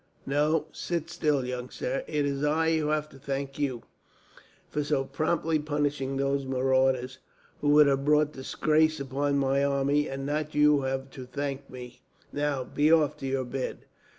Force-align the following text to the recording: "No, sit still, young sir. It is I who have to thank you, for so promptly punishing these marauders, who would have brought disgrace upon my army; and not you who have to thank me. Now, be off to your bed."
"No, 0.25 0.65
sit 0.71 1.11
still, 1.11 1.45
young 1.45 1.69
sir. 1.69 2.03
It 2.07 2.25
is 2.25 2.43
I 2.43 2.75
who 2.77 2.87
have 2.87 3.07
to 3.09 3.19
thank 3.19 3.59
you, 3.59 3.83
for 4.67 4.83
so 4.83 5.03
promptly 5.03 5.59
punishing 5.59 6.17
these 6.17 6.43
marauders, 6.43 7.19
who 7.59 7.69
would 7.73 7.85
have 7.85 8.03
brought 8.03 8.33
disgrace 8.33 8.99
upon 8.99 9.37
my 9.37 9.63
army; 9.63 10.09
and 10.09 10.25
not 10.25 10.55
you 10.55 10.77
who 10.77 10.81
have 10.85 11.11
to 11.11 11.27
thank 11.27 11.69
me. 11.69 12.01
Now, 12.33 12.63
be 12.63 12.91
off 12.91 13.15
to 13.17 13.27
your 13.27 13.45
bed." 13.45 13.85